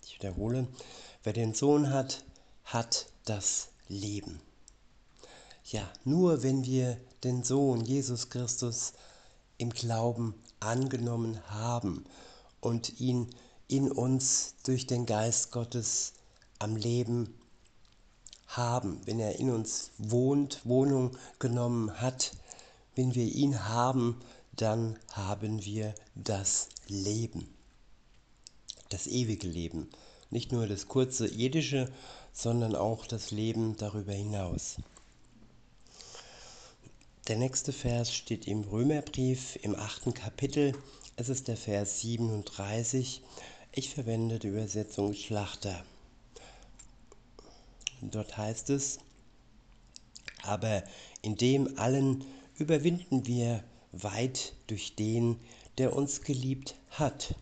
Ich 0.04 0.16
wiederhole, 0.16 0.68
wer 1.24 1.32
den 1.32 1.54
Sohn 1.54 1.90
hat, 1.90 2.22
hat 2.64 3.06
das 3.24 3.68
Leben. 3.88 4.40
ja, 5.64 5.90
nur 6.04 6.42
wenn 6.42 6.64
wir 6.64 6.98
den 7.24 7.42
Sohn 7.42 7.80
Jesus 7.84 8.28
Christus 8.28 8.92
im 9.56 9.70
Glauben 9.70 10.34
angenommen 10.60 11.40
haben 11.48 12.04
und 12.60 13.00
ihn 13.00 13.30
in 13.68 13.90
uns 13.90 14.54
durch 14.64 14.86
den 14.86 15.06
Geist 15.06 15.50
Gottes 15.50 16.12
am 16.58 16.76
Leben 16.76 17.39
haben, 18.56 19.00
wenn 19.04 19.20
er 19.20 19.38
in 19.38 19.50
uns 19.50 19.90
wohnt, 19.98 20.60
Wohnung 20.64 21.16
genommen 21.38 22.00
hat, 22.00 22.32
wenn 22.94 23.14
wir 23.14 23.24
ihn 23.24 23.68
haben, 23.68 24.20
dann 24.52 24.98
haben 25.12 25.64
wir 25.64 25.94
das 26.14 26.68
Leben, 26.86 27.48
das 28.88 29.06
ewige 29.06 29.46
Leben. 29.46 29.88
Nicht 30.30 30.52
nur 30.52 30.66
das 30.66 30.88
kurze 30.88 31.26
irdische, 31.26 31.90
sondern 32.32 32.74
auch 32.76 33.06
das 33.06 33.30
Leben 33.30 33.76
darüber 33.76 34.12
hinaus. 34.12 34.76
Der 37.28 37.36
nächste 37.36 37.72
Vers 37.72 38.12
steht 38.12 38.46
im 38.46 38.62
Römerbrief 38.62 39.56
im 39.62 39.76
achten 39.76 40.14
Kapitel. 40.14 40.74
Es 41.16 41.28
ist 41.28 41.48
der 41.48 41.56
Vers 41.56 42.00
37. 42.00 43.22
Ich 43.72 43.94
verwende 43.94 44.38
die 44.38 44.48
Übersetzung 44.48 45.14
Schlachter. 45.14 45.84
Dort 48.02 48.36
heißt 48.36 48.70
es, 48.70 48.98
aber 50.42 50.82
in 51.22 51.36
dem 51.36 51.78
allen 51.78 52.24
überwinden 52.56 53.26
wir 53.26 53.62
weit 53.92 54.54
durch 54.66 54.94
den, 54.94 55.38
der 55.78 55.94
uns 55.94 56.22
geliebt 56.22 56.76
hat. 56.90 57.34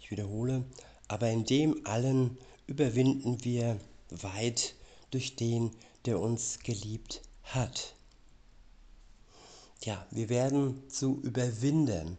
Ich 0.00 0.10
wiederhole, 0.10 0.64
aber 1.08 1.30
in 1.30 1.44
dem 1.44 1.86
allen 1.86 2.38
überwinden 2.66 3.44
wir 3.44 3.78
weit 4.10 4.74
durch 5.10 5.36
den, 5.36 5.70
der 6.06 6.20
uns 6.20 6.60
geliebt 6.60 7.22
hat. 7.42 7.94
Ja, 9.82 10.06
wir 10.10 10.28
werden 10.28 10.82
zu 10.88 11.20
überwinden. 11.22 12.18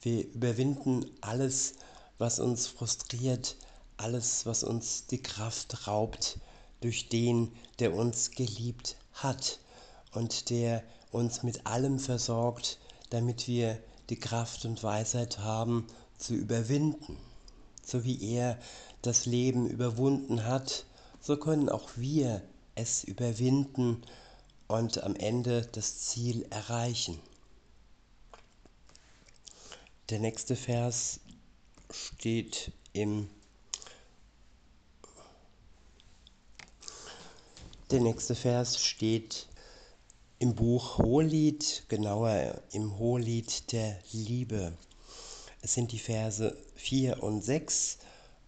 Wir 0.00 0.26
überwinden 0.32 1.04
alles, 1.20 1.74
was 2.18 2.40
uns 2.40 2.66
frustriert, 2.66 3.56
alles, 4.02 4.46
was 4.46 4.64
uns 4.64 5.06
die 5.06 5.22
Kraft 5.22 5.86
raubt, 5.86 6.38
durch 6.80 7.08
den, 7.08 7.52
der 7.78 7.94
uns 7.94 8.32
geliebt 8.32 8.96
hat 9.12 9.60
und 10.12 10.50
der 10.50 10.82
uns 11.12 11.42
mit 11.42 11.66
allem 11.66 11.98
versorgt, 11.98 12.78
damit 13.10 13.46
wir 13.46 13.78
die 14.10 14.18
Kraft 14.18 14.64
und 14.64 14.82
Weisheit 14.82 15.38
haben, 15.38 15.86
zu 16.18 16.34
überwinden. 16.34 17.16
So 17.84 18.04
wie 18.04 18.34
er 18.34 18.58
das 19.02 19.26
Leben 19.26 19.68
überwunden 19.68 20.44
hat, 20.44 20.84
so 21.20 21.36
können 21.36 21.68
auch 21.68 21.90
wir 21.96 22.42
es 22.74 23.04
überwinden 23.04 24.02
und 24.68 25.02
am 25.02 25.14
Ende 25.14 25.68
das 25.72 25.98
Ziel 25.98 26.46
erreichen. 26.50 27.18
Der 30.10 30.18
nächste 30.18 30.56
Vers 30.56 31.20
steht 31.90 32.72
im 32.92 33.28
Der 37.92 38.00
nächste 38.00 38.34
Vers 38.34 38.82
steht 38.82 39.48
im 40.38 40.54
Buch 40.54 40.96
Hohelied, 40.96 41.84
genauer 41.88 42.62
im 42.72 42.98
Hohelied 42.98 43.70
der 43.70 43.98
Liebe. 44.12 44.72
Es 45.60 45.74
sind 45.74 45.92
die 45.92 45.98
Verse 45.98 46.56
4 46.74 47.22
und 47.22 47.44
6 47.44 47.98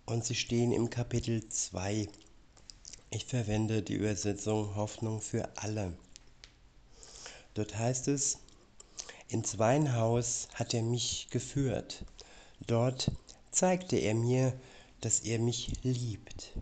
und 0.06 0.24
sie 0.24 0.34
stehen 0.34 0.72
im 0.72 0.88
Kapitel 0.88 1.46
2. 1.46 2.08
Ich 3.10 3.26
verwende 3.26 3.82
die 3.82 3.96
Übersetzung 3.96 4.76
Hoffnung 4.76 5.20
für 5.20 5.46
alle. 5.56 5.92
Dort 7.52 7.76
heißt 7.76 8.08
es, 8.08 8.38
ins 9.28 9.58
Weinhaus 9.58 10.48
hat 10.54 10.72
er 10.72 10.82
mich 10.82 11.28
geführt. 11.30 12.06
Dort 12.66 13.12
zeigte 13.50 13.96
er 13.96 14.14
mir, 14.14 14.58
dass 15.02 15.20
er 15.20 15.38
mich 15.38 15.70
liebt. 15.82 16.54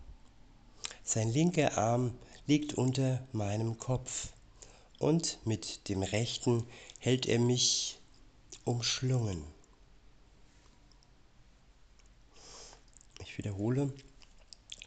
Sein 1.05 1.31
linker 1.31 1.77
Arm 1.77 2.11
liegt 2.45 2.73
unter 2.73 3.25
meinem 3.31 3.77
Kopf 3.77 4.33
und 4.99 5.39
mit 5.45 5.87
dem 5.89 6.03
rechten 6.03 6.65
hält 6.99 7.25
er 7.25 7.39
mich 7.39 7.99
umschlungen. 8.65 9.43
Ich 13.19 13.37
wiederhole, 13.37 13.93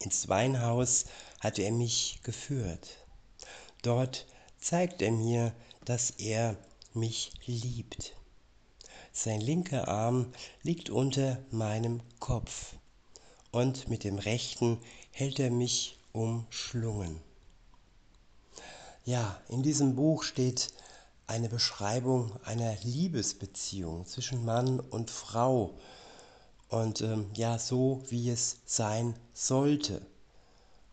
ins 0.01 0.29
Weinhaus 0.29 1.07
hat 1.40 1.59
er 1.59 1.73
mich 1.73 2.21
geführt. 2.23 3.05
Dort 3.83 4.27
zeigt 4.59 5.03
er 5.03 5.12
mir, 5.12 5.55
dass 5.85 6.11
er 6.11 6.57
mich 6.92 7.33
liebt. 7.47 8.14
Sein 9.12 9.40
linker 9.40 9.88
Arm 9.88 10.33
liegt 10.62 10.90
unter 10.90 11.42
meinem 11.51 12.03
Kopf 12.21 12.75
und 13.51 13.88
mit 13.88 14.05
dem 14.05 14.19
rechten 14.19 14.79
hält 15.11 15.38
er 15.38 15.51
mich 15.51 15.97
umschlungen. 16.12 17.26
Ja, 19.07 19.40
in 19.49 19.62
diesem 19.62 19.95
Buch 19.95 20.25
steht 20.25 20.73
eine 21.29 21.49
Beschreibung 21.49 22.33
einer 22.45 22.75
Liebesbeziehung 22.83 24.05
zwischen 24.05 24.45
Mann 24.45 24.81
und 24.81 25.12
Frau. 25.12 25.79
Und 26.71 27.03
ähm, 27.03 27.31
ja, 27.35 27.57
so 27.61 28.03
wie 28.09 28.31
es 28.31 28.57
sein 28.66 29.14
sollte. 29.33 30.05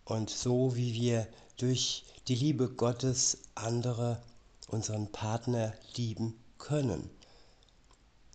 Und 0.06 0.30
so 0.30 0.76
wie 0.76 0.94
wir 0.94 1.28
durch 1.58 2.06
die 2.28 2.36
Liebe 2.36 2.70
Gottes 2.70 3.40
andere, 3.56 4.22
unseren 4.68 5.12
Partner 5.12 5.74
lieben 5.96 6.40
können. 6.60 7.10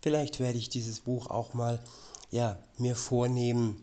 Vielleicht 0.02 0.40
werde 0.40 0.58
ich 0.58 0.70
dieses 0.70 0.98
Buch 0.98 1.30
auch 1.30 1.54
mal 1.54 1.78
ja, 2.32 2.58
mir 2.78 2.96
vornehmen, 2.96 3.80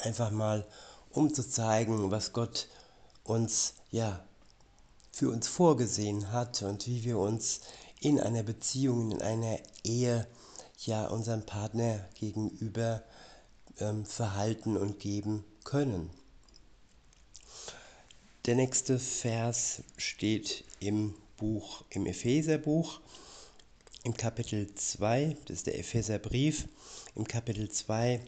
einfach 0.00 0.30
mal 0.30 0.66
um 1.10 1.34
zu 1.34 1.46
zeigen, 1.46 2.10
was 2.10 2.32
Gott 2.32 2.68
uns 3.22 3.74
ja 3.90 4.24
für 5.14 5.30
uns 5.30 5.46
vorgesehen 5.46 6.32
hat 6.32 6.62
und 6.62 6.88
wie 6.88 7.04
wir 7.04 7.18
uns 7.18 7.60
in 8.00 8.18
einer 8.18 8.42
Beziehung, 8.42 9.12
in 9.12 9.22
einer 9.22 9.60
Ehe 9.84 10.26
ja 10.80 11.06
unserem 11.06 11.46
Partner 11.46 12.08
gegenüber 12.18 13.04
ähm, 13.78 14.04
verhalten 14.04 14.76
und 14.76 14.98
geben 14.98 15.44
können. 15.62 16.10
Der 18.46 18.56
nächste 18.56 18.98
Vers 18.98 19.84
steht 19.96 20.64
im 20.80 21.14
Buch, 21.36 21.84
im 21.90 22.06
Epheserbuch, 22.06 23.00
im 24.02 24.16
Kapitel 24.16 24.74
2, 24.74 25.36
das 25.46 25.58
ist 25.58 25.66
der 25.68 25.78
Epheserbrief, 25.78 26.66
im 27.14 27.26
Kapitel 27.26 27.70
2 27.70 28.20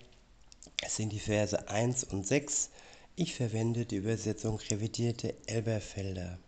sind 0.88 1.11
die 1.11 1.18
Verse 1.18 1.68
1 1.68 2.05
und 2.05 2.27
6. 2.27 2.70
Ich 3.16 3.35
verwende 3.35 3.87
die 3.87 3.96
Übersetzung 3.96 4.59
revidierte 4.70 5.35
Elberfelder. 5.46 6.38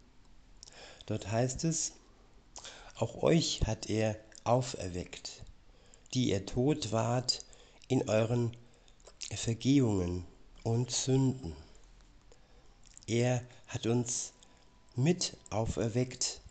Dort 1.09 1.33
heißt 1.33 1.65
es, 1.65 1.93
auch 2.97 3.23
euch 3.23 3.63
hat 3.65 3.89
er 3.89 4.21
auferweckt, 4.45 5.43
die 6.13 6.29
ihr 6.29 6.45
tot 6.45 6.93
wart 6.93 7.47
in 7.89 8.11
euren 8.11 8.55
Vergehungen 9.35 10.27
und 10.65 10.91
Sünden. 10.91 11.57
Er 13.07 13.43
hat 13.69 13.87
uns 13.87 14.35
mit 14.97 15.39
auferweckt 15.49 16.43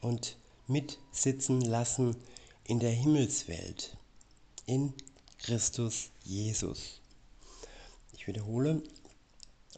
und 0.00 0.36
mitsitzen 0.66 1.60
lassen 1.60 2.16
in 2.64 2.80
der 2.80 2.90
Himmelswelt, 2.90 3.96
in 4.66 4.92
Christus 5.38 6.10
Jesus. 6.24 7.00
Ich 8.12 8.26
wiederhole, 8.26 8.82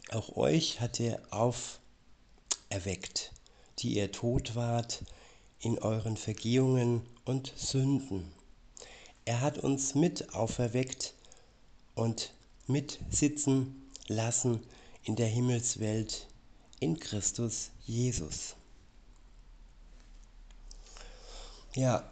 auch 0.09 0.37
euch 0.37 0.81
hat 0.81 0.99
er 0.99 1.21
auferweckt 1.31 3.31
die 3.79 3.95
ihr 3.95 4.11
tot 4.11 4.55
wart 4.55 5.03
in 5.59 5.79
euren 5.79 6.17
Vergehungen 6.17 7.01
und 7.25 7.53
Sünden. 7.55 8.31
Er 9.25 9.41
hat 9.41 9.57
uns 9.57 9.95
mit 9.95 10.33
auferweckt 10.33 11.13
und 11.95 12.33
mitsitzen 12.67 13.89
lassen 14.07 14.61
in 15.03 15.15
der 15.15 15.27
Himmelswelt 15.27 16.27
in 16.79 16.99
Christus 16.99 17.71
Jesus. 17.85 18.55
Ja, 21.75 22.03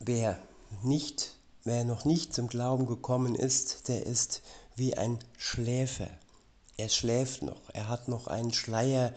wer 0.00 0.38
nicht, 0.82 1.34
wer 1.62 1.84
noch 1.84 2.04
nicht 2.04 2.34
zum 2.34 2.48
Glauben 2.48 2.86
gekommen 2.86 3.34
ist, 3.34 3.88
der 3.88 4.04
ist 4.04 4.42
wie 4.76 4.94
ein 4.96 5.18
Schläfer. 5.38 6.08
Er 6.76 6.88
schläft 6.88 7.42
noch, 7.42 7.70
er 7.72 7.88
hat 7.88 8.08
noch 8.08 8.26
einen 8.26 8.52
Schleier 8.52 9.14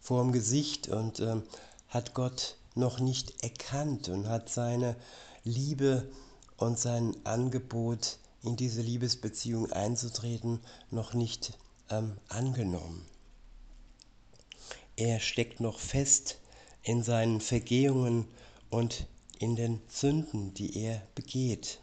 vorm 0.00 0.32
Gesicht 0.32 0.88
und 0.88 1.20
äh, 1.20 1.36
hat 1.88 2.14
Gott 2.14 2.56
noch 2.74 3.00
nicht 3.00 3.42
erkannt 3.42 4.08
und 4.08 4.28
hat 4.28 4.48
seine 4.48 4.96
Liebe 5.44 6.08
und 6.56 6.78
sein 6.78 7.16
Angebot, 7.24 8.18
in 8.42 8.56
diese 8.56 8.80
Liebesbeziehung 8.80 9.70
einzutreten, 9.70 10.60
noch 10.90 11.12
nicht 11.14 11.58
ähm, 11.90 12.16
angenommen. 12.28 13.06
er 14.96 15.18
steckt 15.20 15.60
noch 15.60 15.78
fest 15.78 16.38
in 16.82 17.02
seinen 17.02 17.40
Vergehungen 17.40 18.26
und 18.70 19.06
in 19.38 19.56
den 19.56 19.80
Sünden, 19.88 20.52
die 20.54 20.78
er 20.78 21.02
begeht. 21.14 21.80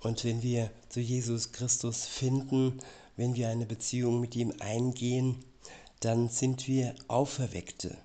Und 0.00 0.24
wenn 0.24 0.42
wir 0.42 0.70
zu 0.88 1.00
Jesus 1.00 1.52
Christus 1.52 2.06
finden, 2.06 2.78
wenn 3.16 3.34
wir 3.34 3.48
eine 3.48 3.66
Beziehung 3.66 4.20
mit 4.20 4.34
ihm 4.36 4.52
eingehen, 4.60 5.44
dann 6.00 6.28
sind 6.28 6.68
wir 6.68 6.94
Auferweckte. 7.08 7.96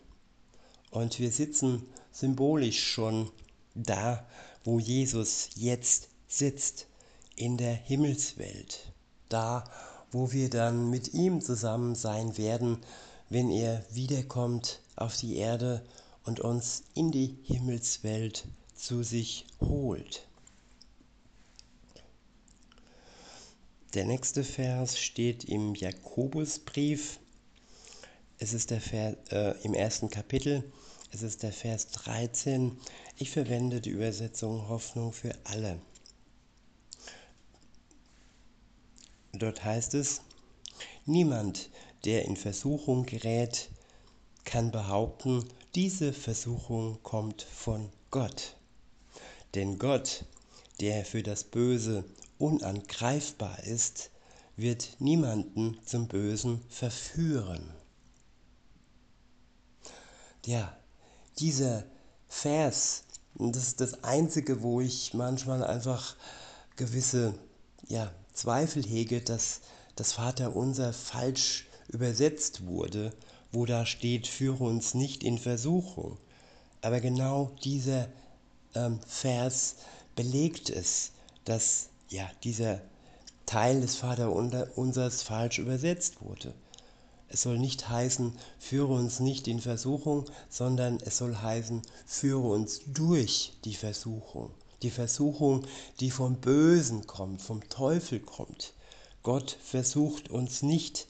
Und 0.91 1.19
wir 1.19 1.32
sitzen 1.32 1.84
symbolisch 2.12 2.84
schon 2.84 3.32
da, 3.75 4.25
wo 4.63 4.79
Jesus 4.79 5.49
jetzt 5.56 6.10
sitzt, 6.27 6.88
in 7.36 7.58
der 7.58 7.73
Himmelswelt. 7.73 8.91
Da, 9.29 9.63
wo 10.12 10.32
wir 10.32 10.49
dann 10.49 10.89
mit 10.89 11.13
ihm 11.13 11.41
zusammen 11.41 11.95
sein 11.95 12.38
werden, 12.38 12.77
wenn 13.29 13.49
er 13.49 13.84
wiederkommt 13.89 14.79
auf 14.95 15.17
die 15.17 15.38
Erde 15.38 15.84
und 16.25 16.39
uns 16.39 16.84
in 16.93 17.12
die 17.12 17.38
Himmelswelt 17.43 18.45
zu 18.75 19.03
sich 19.03 19.45
holt. 19.60 20.27
Der 23.93 24.06
nächste 24.06 24.43
Vers 24.43 24.99
steht 24.99 25.43
im 25.43 25.75
Jakobusbrief. 25.75 27.19
Es 28.39 28.53
ist 28.53 28.71
der 28.71 28.81
Vers, 28.81 29.15
äh, 29.31 29.55
im 29.63 29.73
ersten 29.73 30.09
Kapitel. 30.09 30.63
Es 31.11 31.21
ist 31.21 31.43
der 31.43 31.53
Vers 31.53 31.89
13. 31.89 32.77
Ich 33.17 33.29
verwende 33.29 33.79
die 33.81 33.91
Übersetzung 33.91 34.67
Hoffnung 34.67 35.13
für 35.13 35.33
alle. 35.43 35.79
Dort 39.33 39.63
heißt 39.63 39.93
es, 39.93 40.21
niemand, 41.05 41.69
der 42.05 42.25
in 42.25 42.35
Versuchung 42.35 43.05
gerät, 43.05 43.69
kann 44.45 44.71
behaupten, 44.71 45.47
diese 45.75 46.13
Versuchung 46.13 47.01
kommt 47.03 47.41
von 47.41 47.89
Gott. 48.11 48.55
Denn 49.55 49.79
Gott, 49.79 50.25
der 50.79 51.05
für 51.05 51.23
das 51.23 51.43
Böse 51.43 52.03
unangreifbar 52.37 53.63
ist, 53.63 54.11
wird 54.55 54.97
niemanden 54.99 55.77
zum 55.85 56.07
Bösen 56.07 56.61
verführen. 56.69 57.71
Ja, 60.45 60.75
dieser 61.39 61.84
Vers, 62.27 63.03
das 63.36 63.67
ist 63.67 63.82
das 63.82 64.03
Einzige, 64.03 64.62
wo 64.62 64.82
ich 64.82 65.13
manchmal 65.13 65.63
einfach 65.63 66.15
gewisse 66.75 67.34
ja, 67.88 68.12
Zweifel 68.34 68.84
hege, 68.84 69.21
dass 69.21 69.62
das 69.95 70.13
Vaterunser 70.13 70.93
falsch 70.93 71.67
übersetzt 71.88 72.65
wurde 72.65 73.13
wo 73.53 73.65
da 73.67 73.86
steht, 73.86 74.27
führe 74.27 74.63
uns 74.63 74.95
nicht 74.95 75.23
in 75.23 75.38
Versuchung. 75.38 76.17
Aber 76.82 76.99
genau 76.99 77.51
dieser 77.63 78.10
ähm, 78.75 78.99
Vers 79.08 79.75
belegt 80.15 80.69
es, 80.69 81.12
dass 81.45 81.89
ja, 82.10 82.29
dieser 82.43 82.82
Teil 83.45 83.82
des 83.82 83.95
Vaterunsers 83.95 85.21
falsch 85.21 85.60
übersetzt 85.60 86.21
wurde. 86.21 86.53
Es 87.33 87.41
soll 87.41 87.57
nicht 87.57 87.89
heißen, 87.89 88.31
führe 88.59 88.93
uns 88.93 89.19
nicht 89.19 89.47
in 89.47 89.59
Versuchung, 89.59 90.25
sondern 90.49 90.99
es 91.03 91.17
soll 91.17 91.35
heißen, 91.35 91.81
führe 92.05 92.47
uns 92.47 92.81
durch 92.85 93.53
die 93.65 93.73
Versuchung. 93.73 94.51
Die 94.83 94.91
Versuchung, 94.91 95.65
die 95.99 96.11
vom 96.11 96.35
Bösen 96.35 97.07
kommt, 97.07 97.41
vom 97.41 97.67
Teufel 97.69 98.19
kommt. 98.19 98.75
Gott 99.23 99.57
versucht 99.63 100.29
uns 100.29 100.61
nicht, 100.61 101.07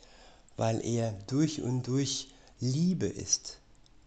weil 0.55 0.79
er 0.85 1.11
durch 1.27 1.61
und 1.61 1.87
durch 1.87 2.29
Liebe 2.61 3.07
ist. 3.07 3.59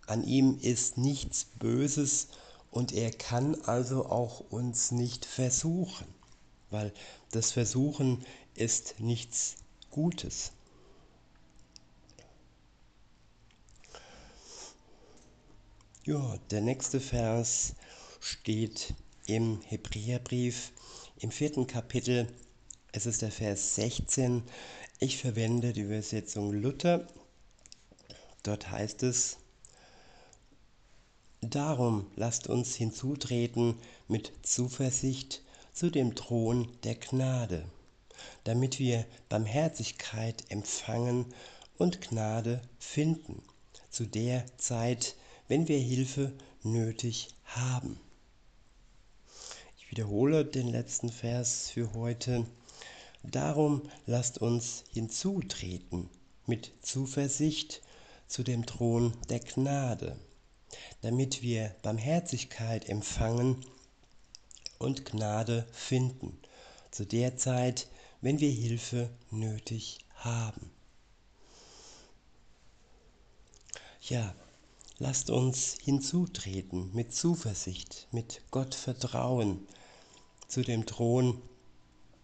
An 0.07 0.25
ihm 0.25 0.59
ist 0.63 0.97
nichts 0.97 1.45
Böses 1.59 2.29
und 2.71 2.93
er 2.93 3.11
kann 3.11 3.61
also 3.67 4.07
auch 4.07 4.41
uns 4.49 4.91
nicht 4.91 5.27
versuchen, 5.27 6.07
weil 6.71 6.95
das 7.33 7.53
Versuchen 7.53 8.25
ist 8.55 9.01
nichts 9.01 9.57
Gutes. 9.91 10.53
Ja, 16.07 16.39
der 16.53 16.61
nächste 16.61 17.01
Vers 17.01 17.75
steht 18.21 18.95
im 19.27 19.61
Hebräerbrief 19.63 20.71
im 21.19 21.33
vierten 21.33 21.67
Kapitel. 21.67 22.29
Es 22.93 23.07
ist 23.07 23.23
der 23.23 23.33
Vers 23.33 23.75
16. 23.75 24.45
Ich 25.01 25.19
verwende 25.19 25.73
die 25.73 25.81
Übersetzung 25.81 26.53
Luther 26.53 27.09
Dort 28.45 28.71
heißt 28.71 29.03
es, 29.03 29.39
Darum 31.41 32.07
lasst 32.15 32.47
uns 32.47 32.77
hinzutreten 32.77 33.75
mit 34.07 34.33
Zuversicht 34.43 35.43
zu 35.73 35.91
dem 35.91 36.15
Thron 36.15 36.69
der 36.85 36.95
Gnade, 36.95 37.65
damit 38.45 38.79
wir 38.79 39.05
Barmherzigkeit 39.29 40.45
empfangen 40.51 41.35
und 41.79 42.01
Gnade 42.01 42.63
finden, 42.79 43.43
zu 43.91 44.07
der 44.07 44.47
Zeit, 44.57 45.17
wenn 45.49 45.69
wir 45.69 45.79
Hilfe 45.79 46.33
nötig 46.63 47.29
haben. 47.45 48.01
Ich 49.79 49.91
wiederhole 49.91 50.45
den 50.45 50.69
letzten 50.69 51.11
Vers 51.11 51.71
für 51.71 51.93
heute. 51.95 52.47
Darum 53.23 53.83
lasst 54.07 54.39
uns 54.39 54.85
hinzutreten 54.93 56.09
mit 56.47 56.73
Zuversicht 56.83 57.83
zu 58.29 58.43
dem 58.43 58.67
Thron 58.67 59.17
der 59.29 59.41
Gnade, 59.41 60.17
damit 61.03 61.43
wir 61.43 61.75
Barmherzigkeit 61.83 62.89
empfangen 62.89 63.65
und 64.79 65.05
Gnade 65.05 65.67
finden, 65.73 66.39
zu 66.91 67.05
der 67.05 67.37
Zeit, 67.37 67.89
wenn 68.21 68.41
wir 68.41 68.51
Hilfe 68.51 69.11
nötig 69.31 69.99
haben. 70.17 70.71
Ja, 74.01 74.35
lasst 74.99 75.31
uns 75.31 75.77
hinzutreten 75.83 76.91
mit 76.95 77.15
Zuversicht, 77.15 78.09
mit 78.13 78.41
Gottvertrauen 78.51 79.67
zu 80.49 80.63
dem 80.63 80.87
Thron, 80.87 81.43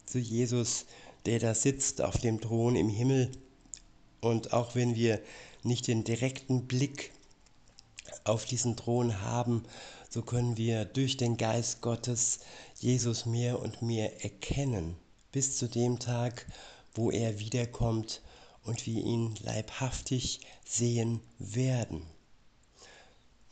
zu 0.07 0.19
Jesus, 0.19 0.87
der 1.27 1.39
da 1.39 1.55
sitzt 1.55 2.01
auf 2.01 2.19
dem 2.19 2.41
Thron 2.41 2.77
im 2.77 2.89
Himmel. 2.89 3.31
Und 4.21 4.53
auch 4.53 4.75
wenn 4.75 4.95
wir 4.95 5.21
nicht 5.63 5.87
den 5.87 6.05
direkten 6.05 6.67
Blick 6.67 7.13
auf 8.25 8.45
diesen 8.45 8.77
Thron 8.77 9.21
haben, 9.21 9.65
so 10.09 10.23
können 10.23 10.57
wir 10.57 10.85
durch 10.85 11.17
den 11.17 11.37
Geist 11.37 11.81
Gottes 11.81 12.41
Jesus 12.79 13.27
mehr 13.27 13.61
und 13.61 13.83
mehr 13.83 14.25
erkennen, 14.25 14.97
bis 15.31 15.57
zu 15.57 15.69
dem 15.69 15.99
Tag, 15.99 16.47
wo 16.95 17.11
er 17.11 17.39
wiederkommt 17.39 18.23
und 18.65 18.87
wir 18.87 19.03
ihn 19.03 19.35
leibhaftig 19.43 20.41
sehen 20.65 21.21
werden. 21.39 22.03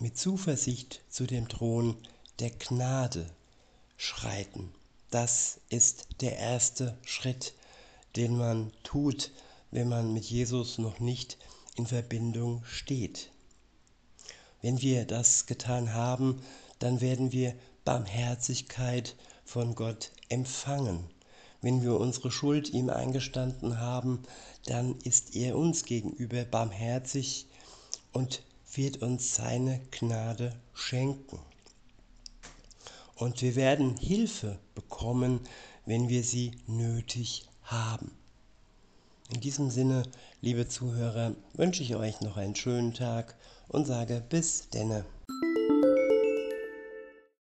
Mit 0.03 0.17
Zuversicht 0.17 1.03
zu 1.11 1.27
dem 1.27 1.47
Thron 1.49 1.95
der 2.39 2.49
Gnade 2.49 3.27
schreiten. 3.99 4.73
Das 5.11 5.61
ist 5.69 6.07
der 6.23 6.39
erste 6.39 6.97
Schritt, 7.05 7.53
den 8.17 8.39
man 8.39 8.73
tut, 8.83 9.31
wenn 9.71 9.91
man 9.91 10.15
mit 10.15 10.25
Jesus 10.25 10.79
noch 10.79 11.01
nicht 11.01 11.37
in 11.77 11.87
Verbindung 11.87 12.65
steht. 12.65 13.31
Wenn 14.63 14.81
wir 14.81 15.05
das 15.05 15.45
getan 15.45 15.93
haben, 15.93 16.43
dann 16.79 17.03
werden 17.03 17.33
wir 17.33 17.55
Barmherzigkeit 17.85 19.17
von 19.45 19.75
Gott 19.75 20.13
empfangen. 20.31 21.11
Wenn 21.61 21.83
wir 21.83 22.01
unsere 22.01 22.31
Schuld 22.31 22.71
ihm 22.71 22.89
eingestanden 22.89 23.79
haben, 23.79 24.23
dann 24.65 24.99
ist 25.05 25.37
er 25.37 25.59
uns 25.59 25.85
gegenüber 25.85 26.45
barmherzig 26.45 27.45
und 28.15 28.43
wird 28.75 29.03
uns 29.03 29.35
seine 29.35 29.81
Gnade 29.91 30.55
schenken. 30.75 31.39
Und 33.17 33.43
wir 33.43 33.55
werden 33.57 33.97
Hilfe 33.97 34.59
bekommen, 34.75 35.41
wenn 35.87 36.09
wir 36.09 36.25
sie 36.25 36.53
nötig 36.67 37.47
haben. 37.63 38.13
In 39.33 39.41
diesem 39.41 39.71
Sinne, 39.71 40.03
liebe 40.41 40.69
Zuhörer, 40.69 41.35
wünsche 41.55 41.83
ich 41.83 41.95
euch 41.95 42.21
noch 42.21 42.37
einen 42.37 42.57
schönen 42.57 42.95
Tag 42.95 43.37
und 43.69 43.87
sage 43.87 44.23
bis 44.29 44.69
denne. 44.71 45.05